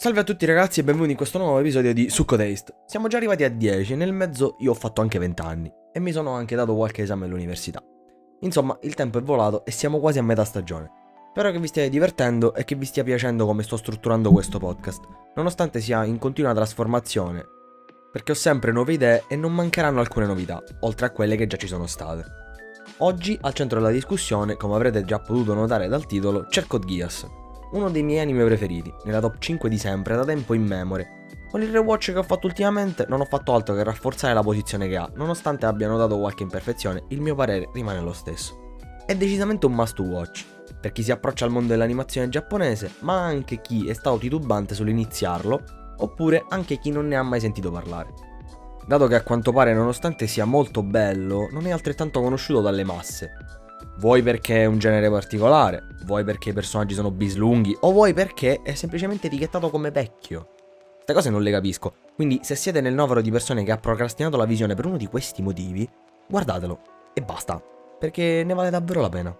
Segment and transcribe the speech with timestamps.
[0.00, 2.72] Salve a tutti ragazzi e benvenuti in questo nuovo episodio di Succo Taste.
[2.86, 5.98] Siamo già arrivati a 10 e nel mezzo io ho fatto anche 20 anni e
[5.98, 7.82] mi sono anche dato qualche esame all'università.
[8.42, 10.88] Insomma, il tempo è volato e siamo quasi a metà stagione.
[11.30, 15.02] Spero che vi stiate divertendo e che vi stia piacendo come sto strutturando questo podcast,
[15.34, 17.44] nonostante sia in continua trasformazione,
[18.12, 21.56] perché ho sempre nuove idee e non mancheranno alcune novità, oltre a quelle che già
[21.56, 22.24] ci sono state.
[22.98, 27.26] Oggi al centro della discussione, come avrete già potuto notare dal titolo, c'è Code Geass,
[27.72, 31.10] uno dei miei anime preferiti, nella top 5 di sempre, da tempo in memoria.
[31.50, 34.86] Con il rewatch che ho fatto ultimamente non ho fatto altro che rafforzare la posizione
[34.86, 38.76] che ha, nonostante abbiano dato qualche imperfezione, il mio parere rimane lo stesso.
[39.06, 40.44] È decisamente un must watch,
[40.80, 45.62] per chi si approccia al mondo dell'animazione giapponese, ma anche chi è stato titubante sull'iniziarlo,
[45.96, 48.12] oppure anche chi non ne ha mai sentito parlare.
[48.86, 53.32] Dato che a quanto pare, nonostante sia molto bello, non è altrettanto conosciuto dalle masse,
[53.98, 58.60] Vuoi perché è un genere particolare, vuoi perché i personaggi sono bislunghi, o vuoi perché
[58.62, 60.50] è semplicemente etichettato come vecchio.
[60.94, 64.36] Queste cose non le capisco, quindi se siete nel novero di persone che ha procrastinato
[64.36, 65.88] la visione per uno di questi motivi,
[66.28, 66.80] guardatelo
[67.12, 67.60] e basta,
[67.98, 69.36] perché ne vale davvero la pena.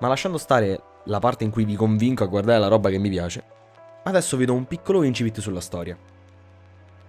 [0.00, 3.10] Ma lasciando stare la parte in cui vi convinco a guardare la roba che mi
[3.10, 3.44] piace,
[4.02, 5.96] adesso vi do un piccolo incipit sulla storia.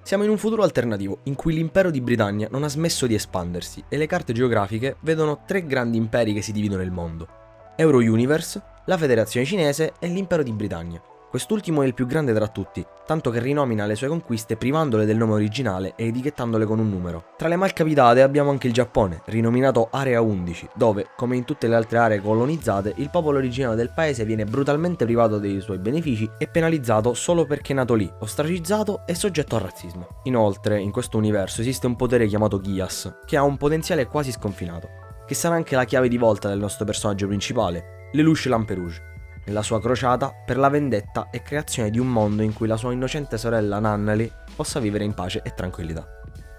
[0.06, 3.84] Siamo in un futuro alternativo in cui l'impero di Britannia non ha smesso di espandersi
[3.90, 7.28] e le carte geografiche vedono tre grandi imperi che si dividono il mondo.
[7.76, 11.02] Euro Universe, la Federazione Cinese e l'impero di Britannia.
[11.36, 15.18] Quest'ultimo è il più grande tra tutti, tanto che rinomina le sue conquiste privandole del
[15.18, 17.26] nome originale e etichettandole con un numero.
[17.36, 21.76] Tra le malcapitate abbiamo anche il Giappone, rinominato Area 11, dove, come in tutte le
[21.76, 26.48] altre aree colonizzate, il popolo originale del paese viene brutalmente privato dei suoi benefici e
[26.48, 30.08] penalizzato solo perché è nato lì, ostracizzato e soggetto al razzismo.
[30.24, 34.88] Inoltre, in questo universo esiste un potere chiamato Gias, che ha un potenziale quasi sconfinato,
[35.28, 39.14] che sarà anche la chiave di volta del nostro personaggio principale, Lelouch Lamperouge
[39.46, 42.92] nella sua crociata per la vendetta e creazione di un mondo in cui la sua
[42.92, 46.06] innocente sorella Nanneli possa vivere in pace e tranquillità.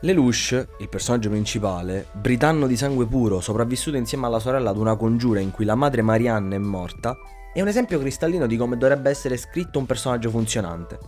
[0.00, 5.40] Lelouch, il personaggio principale, britanno di sangue puro, sopravvissuto insieme alla sorella ad una congiura
[5.40, 7.16] in cui la madre Marianne è morta,
[7.52, 10.98] è un esempio cristallino di come dovrebbe essere scritto un personaggio funzionante.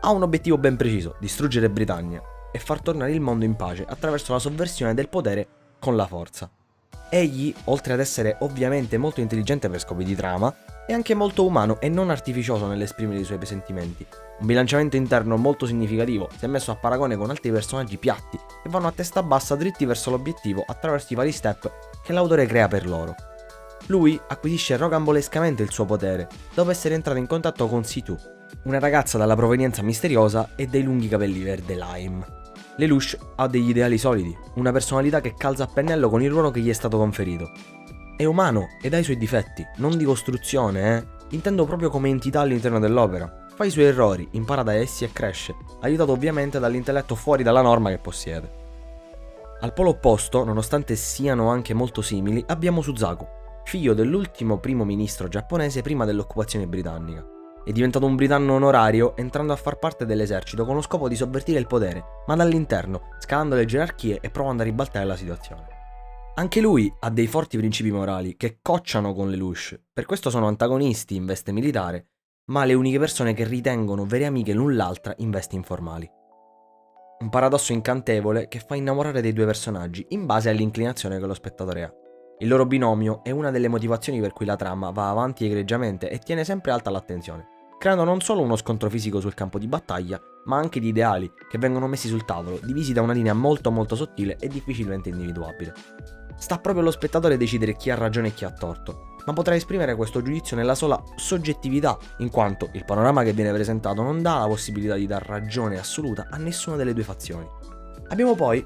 [0.00, 2.22] Ha un obiettivo ben preciso, distruggere Britannia
[2.52, 5.46] e far tornare il mondo in pace attraverso la sovversione del potere
[5.80, 6.48] con la forza.
[7.10, 10.54] Egli, oltre ad essere ovviamente molto intelligente per scopi di trama,
[10.86, 14.06] è anche molto umano e non artificioso nell'esprimere i suoi sentimenti.
[14.40, 18.86] Un bilanciamento interno molto significativo, se messo a paragone con altri personaggi piatti che vanno
[18.86, 21.70] a testa bassa dritti verso l'obiettivo attraverso i vari step
[22.02, 23.14] che l'autore crea per loro.
[23.86, 28.16] Lui acquisisce rocambolescamente il suo potere, dopo essere entrato in contatto con Situ,
[28.64, 32.26] una ragazza dalla provenienza misteriosa e dei lunghi capelli verde lime.
[32.78, 36.60] Lelouch ha degli ideali solidi, una personalità che calza a pennello con il ruolo che
[36.60, 37.50] gli è stato conferito,
[38.18, 41.06] è umano ed ha i suoi difetti, non di costruzione, eh.
[41.36, 43.46] Intendo proprio come entità all'interno dell'opera.
[43.54, 47.90] Fa i suoi errori, impara da essi e cresce, aiutato ovviamente dall'intelletto fuori dalla norma
[47.90, 48.50] che possiede.
[49.60, 53.24] Al polo opposto, nonostante siano anche molto simili, abbiamo Suzaku,
[53.62, 57.24] figlio dell'ultimo primo ministro giapponese prima dell'occupazione britannica.
[57.64, 61.58] È diventato un britanno onorario entrando a far parte dell'esercito con lo scopo di sovvertire
[61.58, 65.66] il potere, ma dall'interno, scalando le gerarchie e provando a ribaltare la situazione.
[66.36, 71.16] Anche lui ha dei forti principi morali che cocciano con Lelouch, per questo sono antagonisti
[71.16, 72.06] in veste militare,
[72.46, 76.08] ma le uniche persone che ritengono vere amiche l'un l'altra in vesti informali.
[77.20, 81.82] Un paradosso incantevole che fa innamorare dei due personaggi in base all'inclinazione che lo spettatore
[81.82, 81.92] ha.
[82.40, 86.18] Il loro binomio è una delle motivazioni per cui la trama va avanti egregiamente e
[86.18, 90.56] tiene sempre alta l'attenzione, creando non solo uno scontro fisico sul campo di battaglia, ma
[90.56, 94.36] anche di ideali che vengono messi sul tavolo, divisi da una linea molto molto sottile
[94.38, 95.74] e difficilmente individuabile.
[96.36, 99.96] Sta proprio allo spettatore decidere chi ha ragione e chi ha torto, ma potrà esprimere
[99.96, 104.46] questo giudizio nella sola soggettività, in quanto il panorama che viene presentato non dà la
[104.46, 107.48] possibilità di dar ragione assoluta a nessuna delle due fazioni.
[108.10, 108.64] Abbiamo poi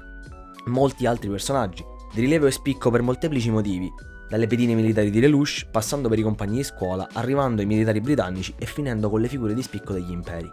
[0.65, 1.83] molti altri personaggi,
[2.13, 3.91] di rilievo e spicco per molteplici motivi,
[4.29, 8.53] dalle pedine militari di Lelouch, passando per i compagni di scuola, arrivando ai militari britannici
[8.57, 10.49] e finendo con le figure di spicco degli imperi.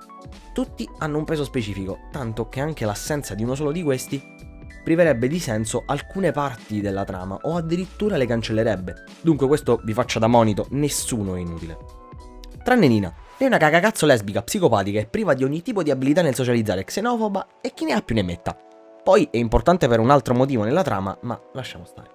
[0.52, 4.22] Tutti hanno un peso specifico, tanto che anche l'assenza di uno solo di questi
[4.82, 9.04] priverebbe di senso alcune parti della trama o addirittura le cancellerebbe.
[9.20, 11.76] Dunque questo vi faccia da monito, nessuno è inutile.
[12.62, 16.34] Tranne Nina, è una cagacazzo lesbica, psicopatica e priva di ogni tipo di abilità nel
[16.34, 18.56] socializzare, xenofoba e chi ne ha più ne metta.
[19.02, 22.08] Poi è importante per un altro motivo nella trama, ma lasciamo stare.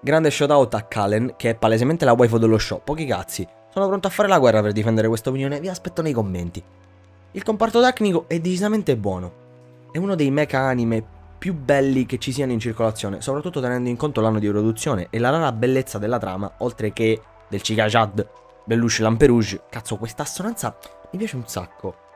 [0.00, 3.46] Grande shoutout a Kalen, che è palesemente la waifu dello show, pochi cazzi.
[3.68, 6.62] Sono pronto a fare la guerra per difendere questa opinione, vi aspetto nei commenti.
[7.32, 9.32] Il comparto tecnico è decisamente buono.
[9.92, 11.04] È uno dei mecha anime
[11.38, 15.18] più belli che ci siano in circolazione, soprattutto tenendo in conto l'anno di produzione e
[15.18, 18.26] la rara bellezza della trama, oltre che del Chikajad,
[18.64, 19.62] Belluche Lamperouge.
[19.68, 20.76] Cazzo, questa assonanza
[21.12, 22.08] mi piace un sacco.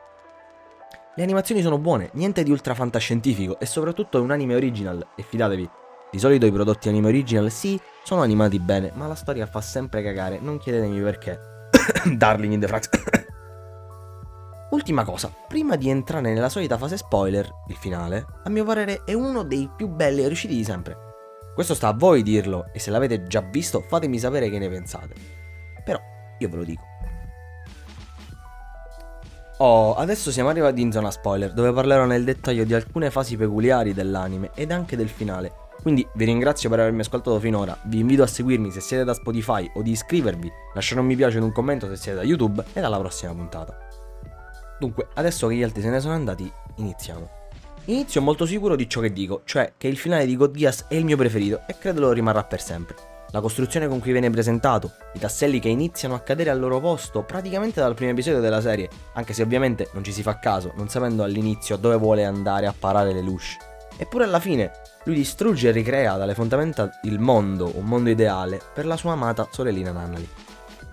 [1.17, 5.23] Le animazioni sono buone, niente di ultra fantascientifico e soprattutto è un anime original e
[5.23, 5.71] fidatevi,
[6.11, 10.03] di solito i prodotti anime original sì, sono animati bene, ma la storia fa sempre
[10.03, 11.39] cagare, non chiedetemi perché.
[12.17, 12.89] Darling in the Frax.
[14.71, 19.13] Ultima cosa, prima di entrare nella solita fase spoiler, il finale, a mio parere è
[19.13, 20.97] uno dei più belli e riusciti di sempre.
[21.55, 25.15] Questo sta a voi dirlo e se l'avete già visto fatemi sapere che ne pensate.
[25.85, 26.01] Però
[26.39, 26.94] io ve lo dico.
[29.59, 33.95] Oh, adesso siamo arrivati in zona spoiler, dove parlerò nel dettaglio di alcune fasi peculiari
[33.95, 35.53] dell'anime ed anche del finale.
[35.81, 39.71] Quindi vi ringrazio per avermi ascoltato finora, vi invito a seguirmi se siete da Spotify
[39.75, 42.81] o di iscrivervi, lasciare un mi piace ed un commento se siete da YouTube e
[42.81, 43.77] alla prossima puntata.
[44.81, 47.31] Dunque, adesso che gli altri se ne sono andati, iniziamo.
[47.85, 50.97] Inizio molto sicuro di ciò che dico, cioè che il finale di God Geass è
[50.97, 53.14] il mio preferito e credo lo rimarrà per sempre.
[53.35, 57.25] La costruzione con cui viene presentato, i tasselli che iniziano a cadere al loro posto
[57.25, 60.89] praticamente dal primo episodio della serie, anche se ovviamente non ci si fa caso, non
[60.89, 63.57] sapendo all'inizio dove vuole andare a parare le luci.
[63.97, 64.71] Eppure alla fine,
[65.03, 69.49] lui distrugge e ricrea dalle fondamenta il mondo, un mondo ideale, per la sua amata
[69.51, 70.29] sorellina Nannali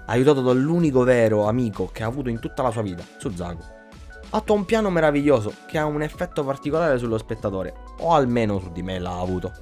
[0.05, 3.63] aiutato dall'unico vero amico che ha avuto in tutta la sua vita, Suzaku.
[4.31, 8.81] Attua un piano meraviglioso che ha un effetto particolare sullo spettatore, o almeno su di
[8.81, 9.53] me l'ha avuto.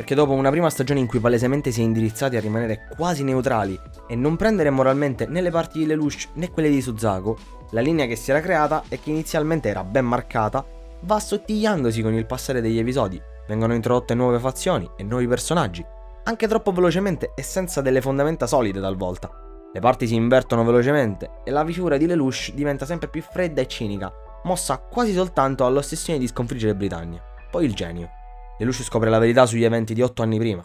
[0.00, 3.78] Perché dopo una prima stagione in cui palesemente si è indirizzati a rimanere quasi neutrali
[4.08, 7.36] e non prendere moralmente né le parti di Lelouch né quelle di Suzaku,
[7.72, 10.64] la linea che si era creata e che inizialmente era ben marcata
[11.02, 15.84] va assottigliandosi con il passare degli episodi, vengono introdotte nuove fazioni e nuovi personaggi,
[16.24, 19.30] anche troppo velocemente e senza delle fondamenta solide talvolta.
[19.70, 23.66] Le parti si invertono velocemente e la figura di Lelouch diventa sempre più fredda e
[23.66, 24.10] cinica,
[24.44, 27.22] mossa quasi soltanto all'ossessione di sconfiggere Britannia.
[27.50, 28.12] Poi il genio.
[28.60, 30.62] Lelouch scopre la verità sugli eventi di otto anni prima.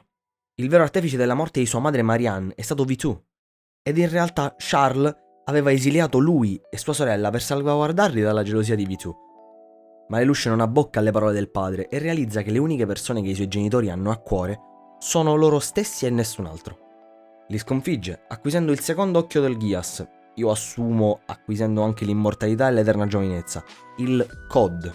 [0.56, 3.18] Il vero artefice della morte di sua madre Marianne è stato V2.
[3.82, 5.16] Ed in realtà Charles
[5.46, 9.12] aveva esiliato lui e sua sorella per salvaguardarli dalla gelosia di V2.
[10.10, 13.30] Ma Lelouch non abbocca alle parole del padre e realizza che le uniche persone che
[13.30, 14.60] i suoi genitori hanno a cuore
[15.00, 16.78] sono loro stessi e nessun altro.
[17.48, 20.06] Li sconfigge, acquisendo il secondo occhio del Ghias,
[20.36, 23.64] io assumo acquisendo anche l'immortalità e l'eterna giovinezza,
[23.98, 24.92] il COD.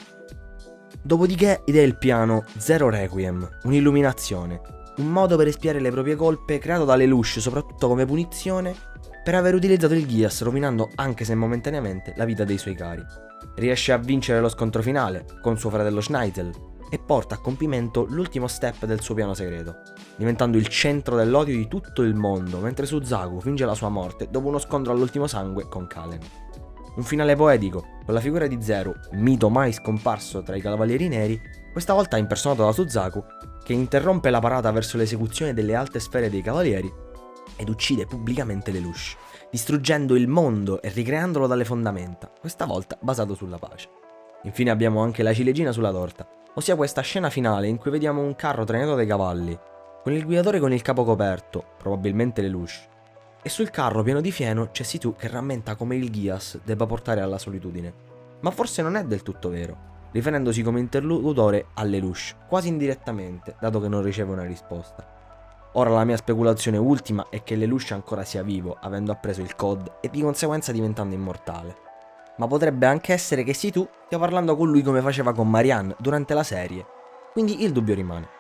[1.03, 4.61] Dopodiché idea il piano Zero Requiem, un'illuminazione,
[4.99, 8.75] un modo per espiare le proprie colpe creato da Lelouch soprattutto come punizione
[9.25, 13.03] per aver utilizzato il Ghias rovinando anche se momentaneamente la vita dei suoi cari.
[13.55, 16.53] Riesce a vincere lo scontro finale con suo fratello Schneidel,
[16.91, 19.77] e porta a compimento l'ultimo step del suo piano segreto,
[20.17, 24.49] diventando il centro dell'odio di tutto il mondo, mentre Suzaku finge la sua morte dopo
[24.49, 26.21] uno scontro all'ultimo sangue con Kalen.
[26.97, 31.41] Un finale poetico, con la figura di Zero, mito mai scomparso tra i Cavalieri Neri,
[31.71, 33.23] questa volta impersonato da Suzaku,
[33.63, 36.93] che interrompe la parata verso l'esecuzione delle alte sfere dei Cavalieri
[37.57, 39.17] ed uccide pubblicamente Lelouch,
[39.51, 43.89] distruggendo il mondo e ricreandolo dalle fondamenta, questa volta basato sulla pace.
[44.43, 48.35] Infine abbiamo anche la ciliegina sulla torta, ossia questa scena finale in cui vediamo un
[48.35, 49.57] carro trainato dai cavalli,
[50.03, 52.89] con il guidatore con il capo coperto, probabilmente Lelouch,
[53.43, 57.21] e sul carro pieno di fieno c'è Situ che rammenta come il Ghias debba portare
[57.21, 57.93] alla solitudine.
[58.41, 63.81] Ma forse non è del tutto vero, riferendosi come interlocutore a Lelouch, quasi indirettamente, dato
[63.81, 65.19] che non riceve una risposta.
[65.75, 69.99] Ora la mia speculazione ultima è che Lelouch ancora sia vivo, avendo appreso il COD
[70.01, 71.89] e di conseguenza diventando immortale
[72.41, 75.95] ma potrebbe anche essere che sei tu stia parlando con lui come faceva con Marianne
[75.99, 76.87] durante la serie.
[77.33, 78.40] Quindi il dubbio rimane.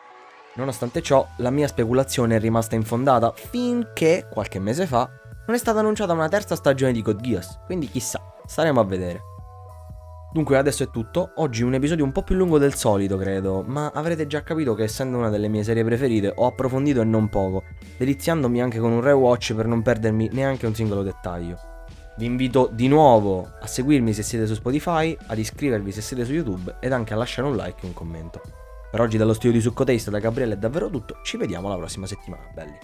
[0.54, 5.09] Nonostante ciò, la mia speculazione è rimasta infondata finché, qualche mese fa,
[5.47, 9.23] non è stata annunciata una terza stagione di Code Geass, quindi chissà, staremo a vedere.
[10.33, 13.90] Dunque adesso è tutto, oggi un episodio un po' più lungo del solito credo, ma
[13.95, 17.64] avrete già capito che essendo una delle mie serie preferite ho approfondito e non poco,
[17.97, 21.59] deliziandomi anche con un rewatch per non perdermi neanche un singolo dettaglio.
[22.16, 26.33] Vi invito di nuovo a seguirmi se siete su Spotify, ad iscrivervi se siete su
[26.33, 28.40] YouTube ed anche a lasciare un like e un commento.
[28.90, 31.76] Per oggi dallo studio di Succo Taste da Gabriele è davvero tutto, ci vediamo la
[31.76, 32.76] prossima settimana, belli.